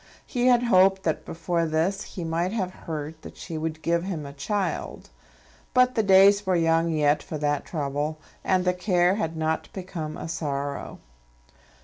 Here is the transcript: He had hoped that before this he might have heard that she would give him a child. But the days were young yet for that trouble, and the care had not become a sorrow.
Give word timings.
He 0.25 0.47
had 0.47 0.63
hoped 0.63 1.03
that 1.03 1.25
before 1.27 1.67
this 1.67 2.03
he 2.15 2.23
might 2.23 2.51
have 2.53 2.71
heard 2.73 3.21
that 3.21 3.37
she 3.37 3.55
would 3.55 3.83
give 3.83 4.01
him 4.03 4.25
a 4.25 4.33
child. 4.33 5.11
But 5.75 5.93
the 5.93 6.01
days 6.01 6.43
were 6.43 6.55
young 6.55 6.89
yet 6.89 7.21
for 7.21 7.37
that 7.37 7.65
trouble, 7.65 8.17
and 8.43 8.65
the 8.65 8.73
care 8.73 9.13
had 9.17 9.37
not 9.37 9.71
become 9.73 10.17
a 10.17 10.27
sorrow. 10.27 10.97